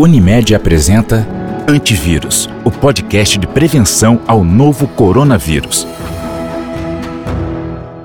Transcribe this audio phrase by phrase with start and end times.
[0.00, 1.26] Unimed apresenta
[1.66, 5.84] Antivírus, o podcast de prevenção ao novo coronavírus.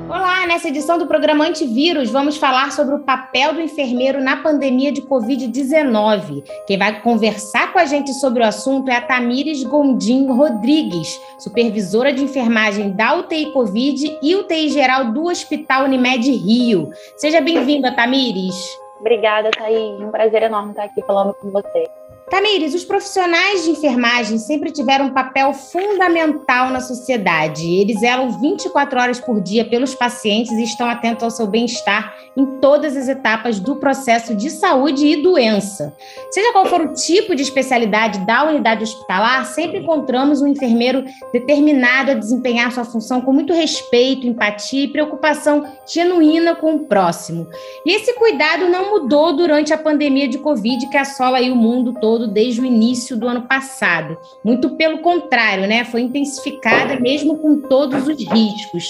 [0.10, 4.92] Olá, nessa edição do programa Antivírus, vamos falar sobre o papel do enfermeiro na pandemia
[4.92, 6.44] de Covid-19.
[6.66, 12.12] Quem vai conversar com a gente sobre o assunto é a Tamires Gondim Rodrigues, supervisora
[12.12, 16.90] de enfermagem da UTI Covid e UTI geral do Hospital Unimed Rio.
[17.18, 18.82] Seja bem-vinda, Tamires.
[19.04, 20.00] Obrigada, Thaís.
[20.00, 21.90] Um prazer enorme estar aqui falando com você.
[22.34, 27.64] Tamires, os profissionais de enfermagem sempre tiveram um papel fundamental na sociedade.
[27.64, 32.44] Eles zelam 24 horas por dia pelos pacientes e estão atentos ao seu bem-estar em
[32.60, 35.96] todas as etapas do processo de saúde e doença.
[36.32, 42.10] Seja qual for o tipo de especialidade da unidade hospitalar, sempre encontramos um enfermeiro determinado
[42.10, 47.46] a desempenhar sua função com muito respeito, empatia e preocupação genuína com o próximo.
[47.86, 52.23] E esse cuidado não mudou durante a pandemia de Covid que assola o mundo todo
[52.24, 54.18] todo desde o início do ano passado.
[54.44, 55.84] Muito pelo contrário, né?
[55.84, 58.90] Foi intensificada mesmo com todos os riscos.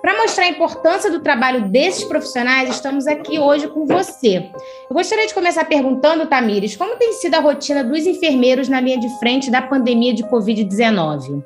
[0.00, 4.50] Para mostrar a importância do trabalho desses profissionais, estamos aqui hoje com você.
[4.90, 8.98] Eu gostaria de começar perguntando, Tamires, como tem sido a rotina dos enfermeiros na linha
[8.98, 11.44] de frente da pandemia de Covid-19?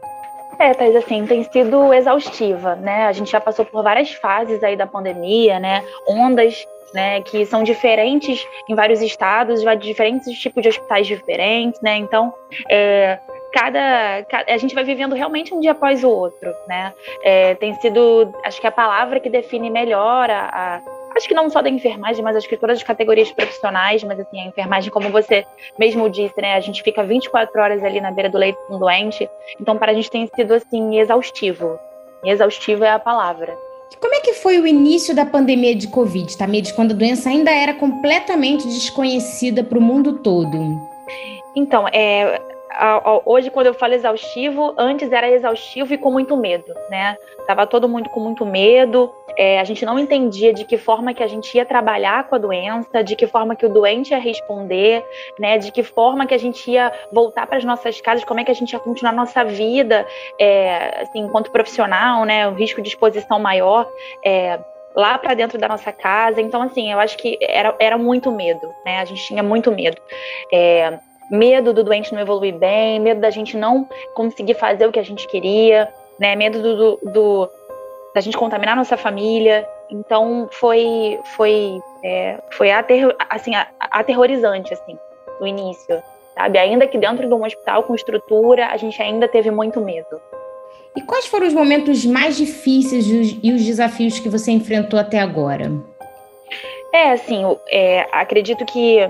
[0.59, 3.05] É, Thais, assim, tem sido exaustiva, né?
[3.05, 5.85] A gente já passou por várias fases aí da pandemia, né?
[6.09, 11.97] Ondas né, que são diferentes em vários estados, diferentes tipos de hospitais diferentes, né?
[11.97, 12.33] Então,
[12.71, 13.19] é,
[13.53, 16.93] cada, a gente vai vivendo realmente um dia após o outro, né?
[17.23, 20.83] É, tem sido, acho que a palavra que define melhor a, a,
[21.17, 24.41] acho que não só da enfermagem, mas acho que todas as categorias profissionais, mas assim,
[24.41, 25.47] a enfermagem, como você
[25.79, 28.79] mesmo disse, né, a gente fica 24 horas ali na beira do leito com um
[28.79, 31.79] doente, então para a gente tem sido assim exaustivo.
[32.23, 33.66] exaustivo é a palavra.
[34.01, 37.51] Como é que foi o início da pandemia de Covid, Tamires, quando a doença ainda
[37.51, 40.81] era completamente desconhecida para o mundo todo?
[41.55, 42.41] Então, é,
[43.25, 47.17] hoje quando eu falo exaustivo, antes era exaustivo e com muito medo, né?
[47.47, 51.23] Tava todo mundo com muito medo, é, a gente não entendia de que forma que
[51.23, 55.05] a gente ia trabalhar com a doença, de que forma que o doente ia responder,
[55.39, 55.59] né?
[55.59, 58.51] De que forma que a gente ia voltar para as nossas casas, como é que
[58.51, 60.07] a gente ia continuar a nossa vida,
[60.39, 62.49] é, assim, enquanto profissional, né?
[62.49, 63.89] O risco de exposição maior.
[64.25, 64.59] É,
[64.95, 66.41] lá para dentro da nossa casa.
[66.41, 69.01] Então, assim, eu acho que era, era muito medo, né?
[69.01, 70.01] A gente tinha muito medo.
[70.51, 70.99] É,
[71.31, 75.05] medo do doente não evoluir bem, medo da gente não conseguir fazer o que a
[75.05, 75.89] gente queria,
[76.19, 76.35] né?
[76.37, 77.51] Medo do, do, do
[78.15, 79.67] da gente contaminar nossa família.
[79.91, 84.99] Então foi foi é, foi aterro, assim aterrorizante assim
[85.41, 86.03] no início,
[86.35, 86.59] sabe?
[86.59, 90.21] Ainda que dentro de um hospital com estrutura, a gente ainda teve muito medo.
[90.97, 95.71] E quais foram os momentos mais difíceis e os desafios que você enfrentou até agora?
[96.91, 99.01] É, assim, é, acredito que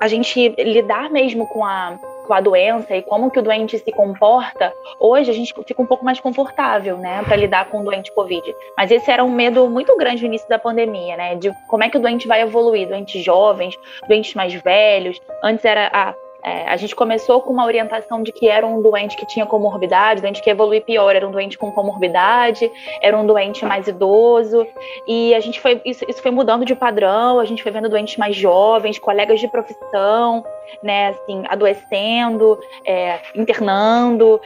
[0.00, 3.92] a gente lidar mesmo com a, com a doença e como que o doente se
[3.92, 8.10] comporta, hoje a gente fica um pouco mais confortável, né, para lidar com o doente
[8.12, 8.54] Covid.
[8.76, 11.90] Mas esse era um medo muito grande no início da pandemia, né, de como é
[11.90, 13.78] que o doente vai evoluir, doentes jovens,
[14.08, 15.20] doentes mais velhos.
[15.42, 19.16] Antes era a é, a gente começou com uma orientação de que era um doente
[19.16, 22.70] que tinha comorbidade, doente que evolui pior, era um doente com comorbidade,
[23.00, 24.66] era um doente mais idoso,
[25.06, 28.16] e a gente foi isso, isso foi mudando de padrão, a gente foi vendo doentes
[28.16, 30.44] mais jovens, colegas de profissão,
[30.82, 34.40] né, assim, adoecendo, é, internando,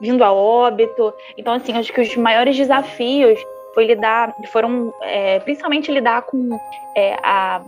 [0.00, 1.12] vindo a óbito.
[1.36, 3.38] Então, assim, acho que os maiores desafios
[3.74, 6.58] foi lidar, foram é, principalmente lidar com
[6.96, 7.60] é, a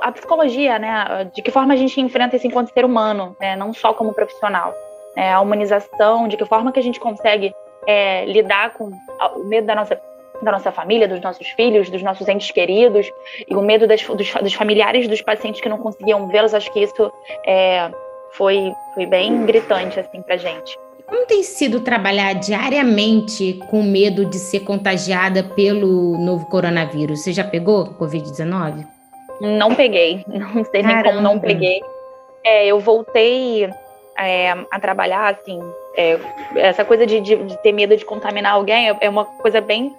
[0.00, 1.30] a psicologia, né?
[1.34, 3.54] De que forma a gente enfrenta isso enquanto ser humano, né?
[3.54, 4.74] não só como profissional.
[5.16, 5.32] Né?
[5.32, 7.54] A humanização, de que forma que a gente consegue
[7.86, 8.90] é, lidar com
[9.36, 10.00] o medo da nossa
[10.42, 13.10] da nossa família, dos nossos filhos, dos nossos entes queridos
[13.48, 16.52] e o medo das, dos, dos, familiares dos pacientes que não conseguiam vê-los.
[16.52, 17.10] Acho que isso
[17.46, 17.90] é,
[18.32, 20.76] foi, foi bem gritante assim para gente.
[21.14, 27.22] Como tem sido trabalhar diariamente com medo de ser contagiada pelo novo coronavírus?
[27.22, 28.84] Você já pegou Covid-19?
[29.40, 31.80] Não peguei, não sei nem como não peguei.
[32.42, 33.70] É, eu voltei
[34.18, 35.60] é, a trabalhar, assim,
[35.96, 36.18] é,
[36.56, 39.94] essa coisa de, de, de, ter medo de contaminar alguém é, é uma coisa bem,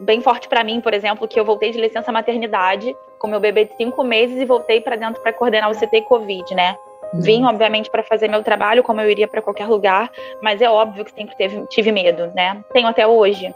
[0.00, 3.66] bem forte para mim, por exemplo, que eu voltei de licença maternidade com meu bebê
[3.66, 6.78] de cinco meses e voltei para dentro para coordenar o CT Covid, né?
[7.14, 10.10] Vim, obviamente, para fazer meu trabalho, como eu iria para qualquer lugar,
[10.42, 12.62] mas é óbvio que sempre teve, tive medo, né?
[12.72, 13.54] Tenho até hoje,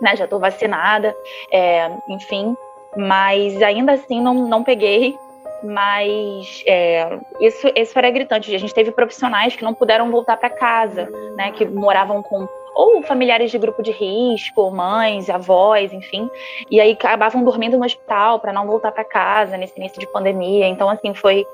[0.00, 0.16] né?
[0.16, 1.14] Já estou vacinada,
[1.52, 2.56] é, enfim,
[2.96, 5.16] mas ainda assim não, não peguei.
[5.62, 8.54] Mas é, isso, isso era gritante.
[8.54, 11.50] A gente teve profissionais que não puderam voltar para casa, né?
[11.50, 12.46] Que moravam com
[12.76, 16.30] ou familiares de grupo de risco, mães, avós, enfim,
[16.70, 20.68] e aí acabavam dormindo no hospital para não voltar para casa nesse início de pandemia.
[20.68, 21.46] Então, assim, foi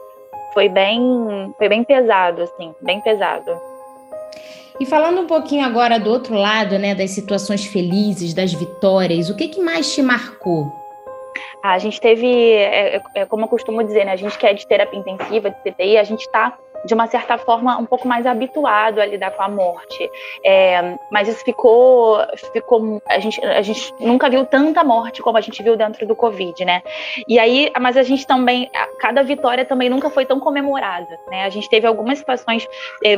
[0.53, 1.01] foi bem,
[1.57, 3.51] foi bem pesado, assim, bem pesado.
[4.81, 9.37] E falando um pouquinho agora do outro lado, né, das situações felizes, das vitórias, o
[9.37, 10.73] que, que mais te marcou?
[11.63, 14.53] A gente teve, é, é, é como eu costumo dizer, né, a gente que é
[14.53, 18.27] de terapia intensiva, de CTI, a gente está de uma certa forma, um pouco mais
[18.27, 20.11] habituado a lidar com a morte.
[20.45, 22.19] É, mas isso ficou,
[22.53, 26.17] ficou a gente, a gente nunca viu tanta morte como a gente viu dentro do
[26.17, 26.83] Covid, né?
[27.29, 31.45] E aí, mas a gente também, cada vitória também nunca foi tão comemorada, né?
[31.45, 32.67] A gente teve algumas situações,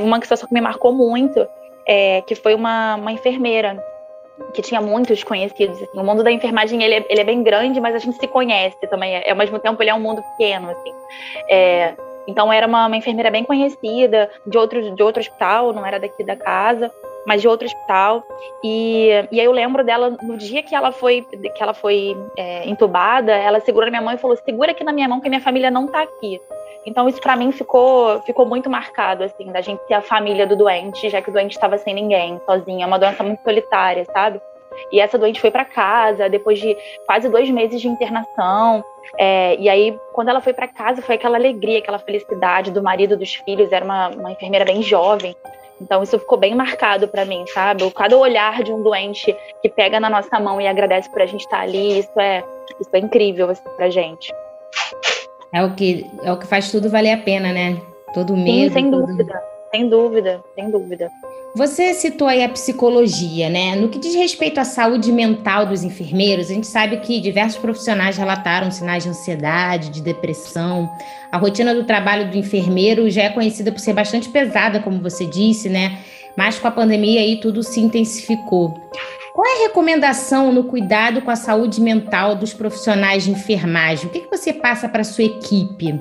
[0.01, 1.47] uma situação que me marcou muito,
[1.87, 3.83] é, que foi uma, uma enfermeira
[4.53, 5.81] que tinha muitos conhecidos.
[5.81, 5.99] Assim.
[5.99, 8.79] O mundo da enfermagem ele é, ele é, bem grande, mas a gente se conhece
[8.89, 9.15] também.
[9.15, 10.71] É, ao mesmo tempo, ele é um mundo pequeno.
[10.71, 10.93] Assim.
[11.49, 11.95] É,
[12.27, 16.25] então era uma, uma, enfermeira bem conhecida de outro, de outro hospital, não era daqui
[16.25, 16.91] da casa,
[17.27, 18.23] mas de outro hospital.
[18.63, 22.69] E, e aí eu lembro dela no dia que ela foi que ela foi é,
[22.69, 25.41] entubada, ela segurou na minha mão e falou: segura aqui na minha mão que minha
[25.41, 26.41] família não está aqui.
[26.87, 30.57] Então isso para mim ficou ficou muito marcado assim, da gente ser a família do
[30.57, 34.41] doente, já que o doente estava sem ninguém, sozinha, é uma doença muito solitária, sabe?
[34.93, 36.77] E essa doente foi para casa depois de
[37.07, 38.85] quase dois meses de internação.
[39.19, 43.17] É, e aí, quando ela foi para casa, foi aquela alegria, aquela felicidade do marido,
[43.17, 43.73] dos filhos.
[43.73, 45.35] Era uma, uma enfermeira bem jovem.
[45.81, 47.91] Então, isso ficou bem marcado para mim, sabe?
[47.91, 51.43] Cada olhar de um doente que pega na nossa mão e agradece por a gente
[51.43, 52.45] estar tá ali, isso é,
[52.81, 54.33] isso é incrível assim, para gente.
[55.53, 57.81] É o, que, é o que faz tudo valer a pena, né?
[58.13, 58.49] Todo medo.
[58.49, 59.07] Sim, sem todo...
[59.07, 61.11] dúvida, sem dúvida, sem dúvida.
[61.57, 63.77] Você citou aí a psicologia, né?
[63.77, 68.17] No que diz respeito à saúde mental dos enfermeiros, a gente sabe que diversos profissionais
[68.17, 70.91] relataram sinais de ansiedade, de depressão.
[71.31, 75.27] A rotina do trabalho do enfermeiro já é conhecida por ser bastante pesada, como você
[75.27, 76.01] disse, né?
[76.37, 78.75] Mas com a pandemia aí tudo se intensificou.
[79.33, 84.07] Qual é a recomendação no cuidado com a saúde mental dos profissionais de enfermagem?
[84.07, 86.01] O que, que você passa para a sua equipe?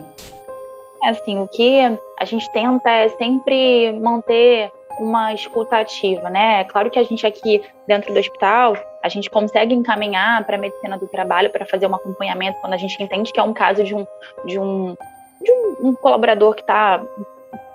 [1.03, 1.79] É assim, o que
[2.19, 6.61] a gente tenta é sempre manter uma escuta ativa, né?
[6.61, 10.59] É claro que a gente aqui dentro do hospital, a gente consegue encaminhar para a
[10.59, 13.83] medicina do trabalho para fazer um acompanhamento quando a gente entende que é um caso
[13.83, 14.05] de um
[14.45, 14.95] de um,
[15.41, 17.03] de um, um colaborador que está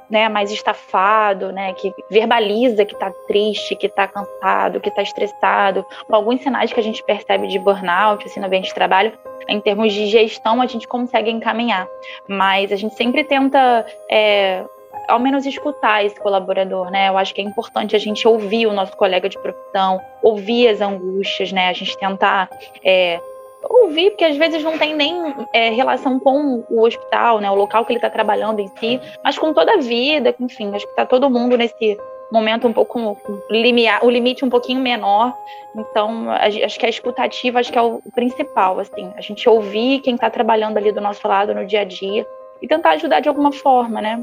[0.08, 5.84] né, mais estafado, né, que verbaliza que está triste, que está cansado, que está estressado,
[6.06, 9.12] com alguns sinais que a gente percebe de burnout, assim, no ambiente de trabalho,
[9.48, 11.86] em termos de gestão, a gente consegue encaminhar.
[12.26, 14.64] Mas a gente sempre tenta é,
[15.08, 17.08] ao menos escutar esse colaborador, né?
[17.08, 20.80] Eu acho que é importante a gente ouvir o nosso colega de profissão, ouvir as
[20.80, 21.68] angústias, né?
[21.68, 22.48] A gente tentar
[22.84, 23.20] é,
[23.62, 27.50] ouvir, porque às vezes não tem nem é, relação com o hospital, né?
[27.50, 30.84] O local que ele está trabalhando em si, mas com toda a vida, enfim, acho
[30.84, 31.98] que está todo mundo nesse
[32.30, 33.16] momento um pouco
[33.50, 35.34] limiar, o limite um pouquinho menor.
[35.74, 40.14] Então, acho que a escutativa acho que é o principal, assim, a gente ouvir quem
[40.14, 42.26] está trabalhando ali do nosso lado no dia a dia
[42.60, 44.22] e tentar ajudar de alguma forma, né?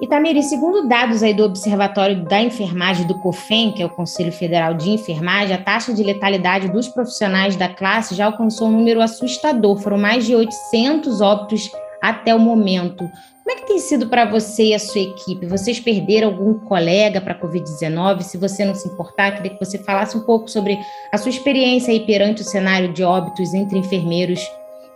[0.00, 4.72] Itamiri, segundo dados aí do Observatório da Enfermagem do COFEN, que é o Conselho Federal
[4.72, 9.76] de Enfermagem, a taxa de letalidade dos profissionais da classe já alcançou um número assustador.
[9.76, 11.70] Foram mais de 800 óbitos
[12.00, 13.04] até o momento.
[13.44, 15.44] Como é que tem sido para você e a sua equipe?
[15.44, 18.22] Vocês perderam algum colega para a Covid-19?
[18.22, 20.78] Se você não se importar, queria que você falasse um pouco sobre
[21.12, 24.40] a sua experiência aí perante o cenário de óbitos entre enfermeiros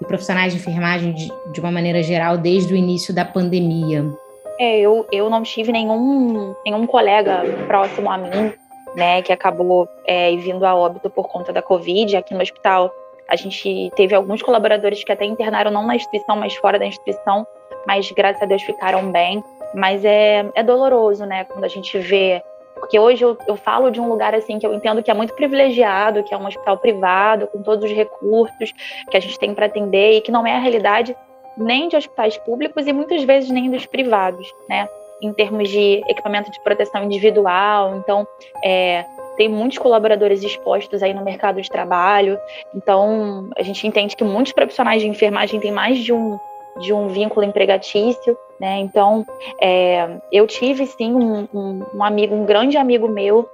[0.00, 4.23] e profissionais de enfermagem de, de uma maneira geral desde o início da pandemia.
[4.58, 8.52] É, eu, eu não tive nenhum, nenhum colega próximo a mim,
[8.94, 12.16] né, que acabou é, vindo a óbito por conta da Covid.
[12.16, 12.90] Aqui no hospital,
[13.28, 17.46] a gente teve alguns colaboradores que até internaram não na instituição, mas fora da instituição,
[17.86, 19.42] mas graças a Deus ficaram bem.
[19.74, 22.40] Mas é, é doloroso, né, quando a gente vê.
[22.76, 25.34] Porque hoje eu, eu falo de um lugar assim que eu entendo que é muito
[25.34, 28.72] privilegiado, que é um hospital privado, com todos os recursos
[29.10, 31.16] que a gente tem para atender e que não é a realidade
[31.56, 34.88] nem de hospitais públicos e muitas vezes nem dos privados, né?
[35.22, 37.96] Em termos de equipamento de proteção individual.
[37.96, 38.26] Então,
[38.62, 39.04] é,
[39.36, 42.38] tem muitos colaboradores expostos aí no mercado de trabalho.
[42.74, 46.38] Então, a gente entende que muitos profissionais de enfermagem têm mais de um,
[46.80, 48.78] de um vínculo empregatício, né?
[48.78, 49.24] Então,
[49.60, 53.48] é, eu tive sim um, um, um amigo, um grande amigo meu,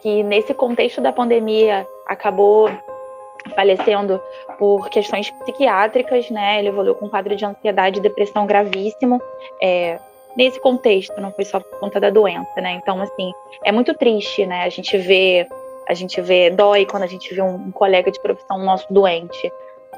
[0.00, 2.70] que nesse contexto da pandemia acabou
[3.54, 4.20] falecendo
[4.58, 6.58] por questões psiquiátricas, né?
[6.58, 9.20] Ele evoluiu com um quadro de ansiedade e depressão gravíssimo.
[9.62, 9.98] É,
[10.36, 12.72] nesse contexto, não foi só por conta da doença, né?
[12.72, 13.32] Então, assim,
[13.64, 14.64] é muito triste, né?
[14.64, 15.46] A gente vê,
[15.88, 19.50] a gente vê, dói quando a gente vê um, um colega de profissão nosso doente,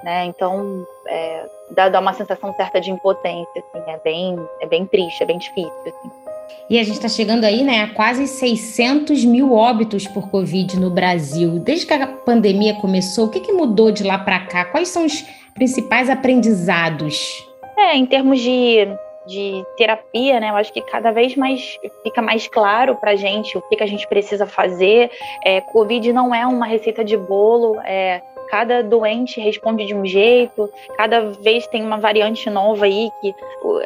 [0.04, 0.24] né?
[0.26, 5.22] Então, é, dá, dá uma sensação certa de impotência, assim, é bem, é bem triste,
[5.22, 6.27] é bem difícil, assim.
[6.70, 10.90] E a gente está chegando aí, né, a quase 600 mil óbitos por Covid no
[10.90, 11.58] Brasil.
[11.58, 14.64] Desde que a pandemia começou, o que, que mudou de lá para cá?
[14.66, 15.24] Quais são os
[15.54, 17.46] principais aprendizados?
[17.76, 18.86] É, em termos de,
[19.26, 20.50] de terapia, né?
[20.50, 23.82] Eu acho que cada vez mais fica mais claro para a gente o que, que
[23.82, 25.10] a gente precisa fazer.
[25.44, 30.70] É, Covid não é uma receita de bolo, é, cada doente responde de um jeito,
[30.96, 33.34] cada vez tem uma variante nova aí que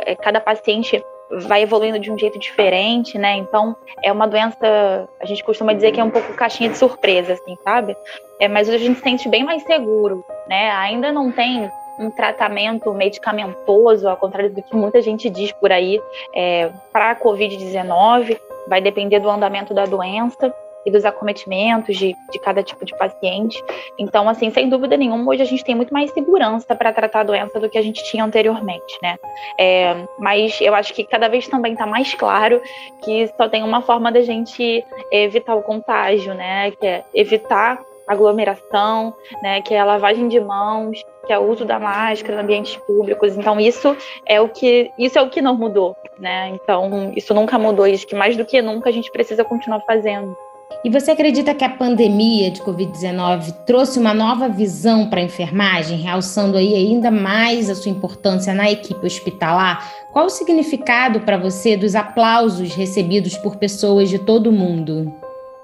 [0.06, 1.02] é, cada paciente
[1.40, 3.36] vai evoluindo de um jeito diferente, né?
[3.36, 7.34] Então é uma doença, a gente costuma dizer que é um pouco caixinha de surpresa,
[7.34, 7.96] assim, sabe?
[8.40, 10.70] É, mas a gente se sente bem mais seguro, né?
[10.72, 16.00] Ainda não tem um tratamento medicamentoso, ao contrário do que muita gente diz por aí,
[16.34, 22.38] é, para a Covid-19, vai depender do andamento da doença e dos acometimentos de, de
[22.38, 23.62] cada tipo de paciente.
[23.98, 27.24] Então, assim, sem dúvida nenhuma, hoje a gente tem muito mais segurança para tratar a
[27.24, 29.16] doença do que a gente tinha anteriormente, né?
[29.58, 32.60] É, mas eu acho que cada vez também está mais claro
[33.04, 36.70] que só tem uma forma da gente evitar o contágio, né?
[36.72, 41.64] Que é evitar aglomeração, né, que é a lavagem de mãos, que é o uso
[41.64, 43.36] da máscara em ambientes públicos.
[43.36, 43.96] Então isso
[44.26, 46.48] é o que isso é o que não mudou, né?
[46.48, 50.36] Então isso nunca mudou, isso que mais do que nunca a gente precisa continuar fazendo.
[50.84, 55.98] E você acredita que a pandemia de Covid-19 trouxe uma nova visão para a enfermagem,
[55.98, 59.88] realçando aí ainda mais a sua importância na equipe hospitalar?
[60.12, 65.12] Qual o significado para você dos aplausos recebidos por pessoas de todo o mundo?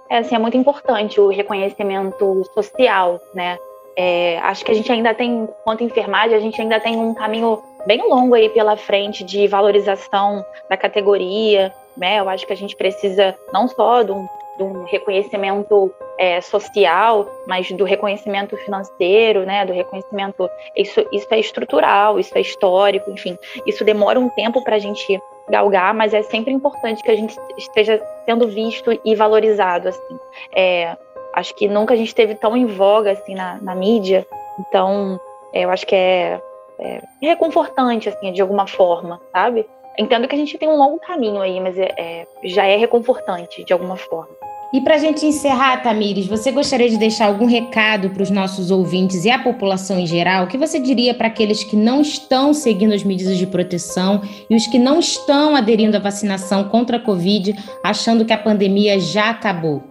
[0.08, 3.58] É, assim, é muito importante o reconhecimento social, né?
[3.96, 7.60] É, acho que a gente ainda tem, quanto enfermagem, a gente ainda tem um caminho
[7.84, 12.20] bem longo aí pela frente de valorização da categoria, né?
[12.20, 14.26] Eu acho que a gente precisa não só de um
[14.64, 22.18] um reconhecimento é, social, mas do reconhecimento financeiro, né, do reconhecimento isso, isso é estrutural,
[22.18, 23.36] isso é histórico, enfim,
[23.66, 27.36] isso demora um tempo para a gente galgar, mas é sempre importante que a gente
[27.56, 30.18] esteja sendo visto e valorizado, assim.
[30.54, 30.96] É,
[31.32, 34.26] acho que nunca a gente esteve tão em voga assim na, na mídia,
[34.60, 35.18] então
[35.52, 36.40] é, eu acho que é,
[36.78, 39.66] é reconfortante assim de alguma forma, sabe?
[39.98, 43.64] Entendo que a gente tem um longo caminho aí, mas é, é, já é reconfortante
[43.64, 44.30] de alguma forma.
[44.70, 48.70] E para a gente encerrar, Tamires, você gostaria de deixar algum recado para os nossos
[48.70, 50.44] ouvintes e a população em geral?
[50.44, 54.20] O que você diria para aqueles que não estão seguindo as medidas de proteção
[54.50, 59.00] e os que não estão aderindo à vacinação contra a Covid, achando que a pandemia
[59.00, 59.82] já acabou?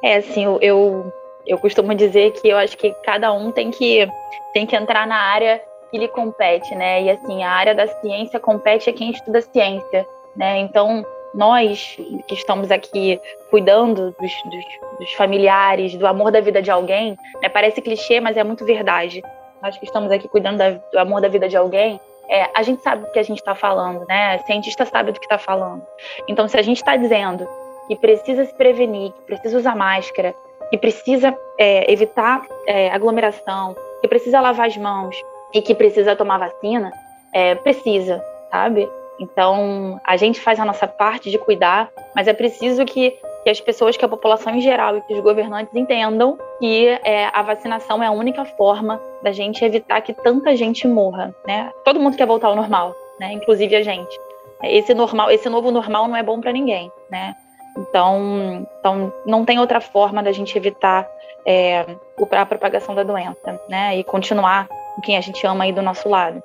[0.00, 1.12] É, assim, eu,
[1.44, 4.08] eu costumo dizer que eu acho que cada um tem que,
[4.52, 7.02] tem que entrar na área que lhe compete, né?
[7.02, 10.06] E assim, a área da ciência compete a quem estuda ciência,
[10.36, 10.60] né?
[10.60, 11.04] Então,
[11.34, 11.98] nós
[12.28, 14.64] que estamos aqui cuidando dos, dos,
[14.98, 17.48] dos, familiares, do amor da vida de alguém, né?
[17.48, 19.22] parece clichê, mas é muito verdade.
[19.62, 22.82] Nós que estamos aqui cuidando da, do amor da vida de alguém, é, a gente
[22.82, 24.38] sabe do que a gente está falando, né?
[24.46, 25.82] Cientista sabe do que está falando.
[26.28, 27.46] Então, se a gente está dizendo
[27.86, 30.34] que precisa se prevenir, que precisa usar máscara,
[30.70, 35.16] que precisa é, evitar é, aglomeração, que precisa lavar as mãos
[35.52, 36.90] e que precisa tomar vacina,
[37.32, 38.88] é, precisa, sabe?
[39.18, 43.60] Então, a gente faz a nossa parte de cuidar, mas é preciso que, que as
[43.60, 48.02] pessoas, que a população em geral e que os governantes entendam que é, a vacinação
[48.02, 51.70] é a única forma da gente evitar que tanta gente morra, né?
[51.84, 53.32] Todo mundo quer voltar ao normal, né?
[53.32, 54.18] Inclusive a gente.
[54.62, 57.36] Esse normal, esse novo normal não é bom para ninguém, né?
[57.76, 61.08] Então, então, não tem outra forma da gente evitar
[61.44, 61.84] é,
[62.30, 63.96] a propagação da doença, né?
[63.96, 66.42] E continuar com quem a gente ama aí do nosso lado.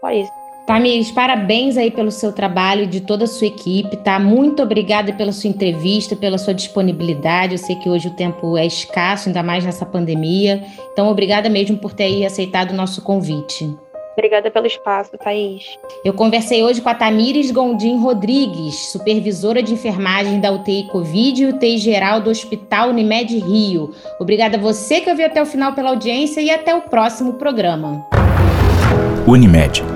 [0.00, 0.45] Só isso.
[0.66, 4.18] Tamires, parabéns aí pelo seu trabalho e de toda a sua equipe, tá?
[4.18, 7.52] Muito obrigada pela sua entrevista, pela sua disponibilidade.
[7.52, 10.64] Eu sei que hoje o tempo é escasso, ainda mais nessa pandemia.
[10.92, 13.72] Então, obrigada mesmo por ter aceitado o nosso convite.
[14.14, 15.78] Obrigada pelo espaço, Thaís.
[16.04, 21.46] Eu conversei hoje com a Tamires Gondim Rodrigues, supervisora de enfermagem da UTI Covid e
[21.46, 23.92] UTI Geral do Hospital Unimed Rio.
[24.18, 28.04] Obrigada a você que ouviu até o final pela audiência e até o próximo programa.
[29.28, 29.95] Unimed